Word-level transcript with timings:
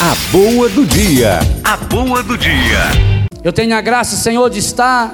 A 0.00 0.14
boa 0.30 0.68
do 0.68 0.86
dia. 0.86 1.40
A 1.64 1.76
boa 1.76 2.22
do 2.22 2.38
dia. 2.38 3.26
Eu 3.42 3.52
tenho 3.52 3.74
a 3.74 3.80
graça, 3.80 4.14
Senhor, 4.14 4.48
de 4.48 4.60
estar 4.60 5.12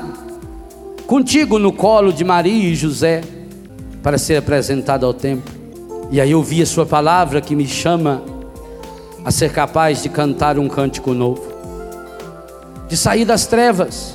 contigo 1.07 1.59
no 1.59 1.73
colo 1.73 2.13
de 2.13 2.23
Maria 2.23 2.69
e 2.69 2.75
José 2.75 3.23
para 4.03 4.19
ser 4.19 4.37
apresentado 4.37 5.07
ao 5.07 5.15
templo. 5.15 5.55
E 6.11 6.21
aí 6.21 6.33
eu 6.33 6.43
vi 6.43 6.61
a 6.61 6.67
sua 6.67 6.85
palavra 6.85 7.41
que 7.41 7.57
me 7.57 7.67
chama 7.67 8.23
a 9.25 9.31
ser 9.31 9.53
capaz 9.53 10.03
de 10.03 10.11
cantar 10.11 10.59
um 10.59 10.69
cântico 10.69 11.15
novo, 11.15 11.43
de 12.87 12.95
sair 12.95 13.25
das 13.25 13.47
trevas. 13.47 14.15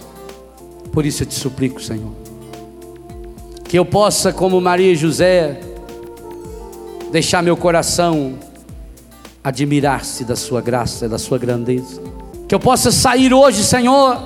Por 0.91 1.03
isso 1.03 1.23
eu 1.23 1.27
te 1.27 1.33
suplico, 1.33 1.81
Senhor, 1.81 2.11
que 3.63 3.75
eu 3.75 3.85
possa, 3.85 4.31
como 4.31 4.61
Maria 4.61 4.91
e 4.91 4.95
José, 4.95 5.61
deixar 7.11 7.41
meu 7.41 7.57
coração 7.57 8.37
admirar-se 9.43 10.23
da 10.23 10.35
sua 10.35 10.61
graça, 10.61 11.07
da 11.07 11.17
sua 11.17 11.37
grandeza. 11.37 12.01
Que 12.47 12.55
eu 12.55 12.59
possa 12.59 12.91
sair 12.91 13.33
hoje, 13.33 13.63
Senhor, 13.63 14.17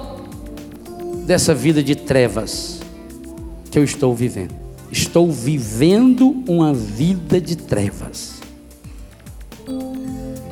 dessa 1.26 1.54
vida 1.54 1.84
de 1.84 1.96
trevas 1.96 2.80
que 3.70 3.80
eu 3.80 3.84
estou 3.84 4.14
vivendo. 4.14 4.54
Estou 4.92 5.32
vivendo 5.32 6.44
uma 6.48 6.74
vida 6.74 7.42
de 7.42 7.56
trevas. 7.56 8.36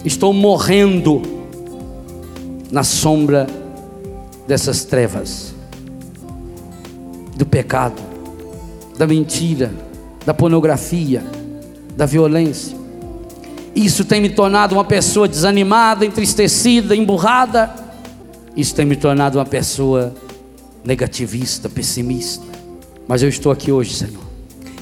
Estou 0.03 0.33
morrendo 0.33 1.21
na 2.71 2.83
sombra 2.83 3.45
dessas 4.47 4.83
trevas, 4.83 5.53
do 7.35 7.45
pecado, 7.45 8.01
da 8.97 9.05
mentira, 9.05 9.71
da 10.25 10.33
pornografia, 10.33 11.23
da 11.95 12.05
violência. 12.05 12.80
Isso 13.75 14.03
tem 14.03 14.19
me 14.19 14.29
tornado 14.29 14.75
uma 14.75 14.83
pessoa 14.83 15.27
desanimada, 15.27 16.05
entristecida, 16.05 16.95
emburrada. 16.95 17.73
Isso 18.55 18.75
tem 18.75 18.85
me 18.85 18.95
tornado 18.95 19.37
uma 19.37 19.45
pessoa 19.45 20.13
negativista, 20.83 21.69
pessimista. 21.69 22.45
Mas 23.07 23.23
eu 23.23 23.29
estou 23.29 23.51
aqui 23.51 23.71
hoje, 23.71 23.93
Senhor. 23.93 24.23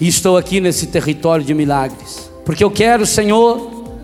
E 0.02 0.08
estou 0.08 0.38
aqui 0.38 0.60
nesse 0.60 0.88
território 0.88 1.46
de 1.46 1.54
milagres. 1.54 2.32
Porque 2.46 2.64
eu 2.64 2.72
quero, 2.72 3.06
Senhor, 3.06 3.96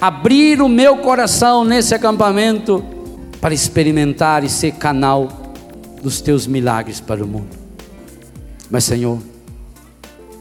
abrir 0.00 0.60
o 0.60 0.68
meu 0.68 0.98
coração 0.98 1.64
nesse 1.64 1.94
acampamento 1.94 2.84
para 3.40 3.54
experimentar 3.54 4.44
e 4.44 4.48
ser 4.48 4.72
canal 4.72 5.28
dos 6.02 6.20
teus 6.20 6.46
milagres 6.46 7.00
para 7.00 7.24
o 7.24 7.26
mundo. 7.26 7.56
Mas, 8.70 8.84
Senhor, 8.84 9.18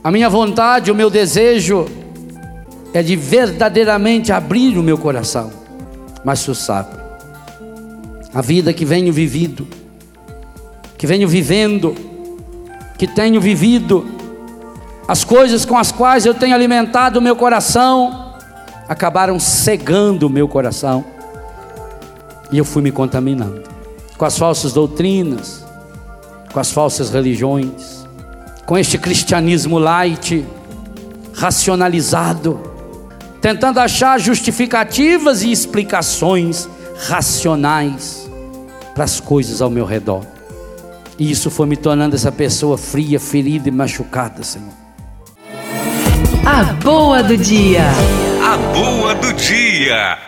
a 0.03 0.11
minha 0.11 0.29
vontade, 0.29 0.91
o 0.91 0.95
meu 0.95 1.09
desejo 1.09 1.87
é 2.93 3.01
de 3.01 3.15
verdadeiramente 3.15 4.31
abrir 4.31 4.77
o 4.77 4.83
meu 4.83 4.97
coração. 4.97 5.51
Mas 6.23 6.43
tu 6.43 6.53
sabe, 6.53 6.95
a 8.33 8.41
vida 8.41 8.73
que 8.73 8.85
venho 8.85 9.11
vivido, 9.11 9.67
que 10.97 11.05
venho 11.05 11.27
vivendo, 11.27 11.95
que 12.97 13.07
tenho 13.07 13.41
vivido, 13.41 14.05
as 15.07 15.23
coisas 15.23 15.65
com 15.65 15.77
as 15.77 15.91
quais 15.91 16.25
eu 16.25 16.33
tenho 16.33 16.55
alimentado 16.55 17.19
o 17.19 17.21
meu 17.21 17.35
coração, 17.35 18.35
acabaram 18.87 19.39
cegando 19.39 20.27
o 20.27 20.29
meu 20.29 20.47
coração, 20.47 21.03
e 22.51 22.57
eu 22.57 22.63
fui 22.63 22.81
me 22.81 22.91
contaminando 22.91 23.63
com 24.17 24.25
as 24.25 24.37
falsas 24.37 24.71
doutrinas, 24.71 25.65
com 26.53 26.59
as 26.59 26.71
falsas 26.71 27.09
religiões, 27.09 28.07
com 28.65 28.77
este 28.77 28.97
cristianismo 28.97 29.77
light, 29.77 30.45
racionalizado, 31.33 32.72
tentando 33.43 33.81
achar 33.81 34.17
justificativas 34.21 35.43
e 35.43 35.51
explicações 35.51 36.69
racionais 37.09 38.31
para 38.95 39.03
as 39.03 39.19
coisas 39.19 39.61
ao 39.61 39.69
meu 39.69 39.83
redor. 39.83 40.25
E 41.19 41.29
isso 41.29 41.51
foi 41.51 41.67
me 41.67 41.75
tornando 41.75 42.15
essa 42.15 42.31
pessoa 42.31 42.77
fria, 42.77 43.19
ferida 43.19 43.67
e 43.67 43.71
machucada, 43.71 44.41
Senhor. 44.43 44.71
A 46.45 46.63
boa 46.81 47.21
do 47.21 47.35
dia. 47.35 47.83
A 48.41 48.55
boa 48.73 49.13
do 49.13 49.33
dia. 49.33 50.17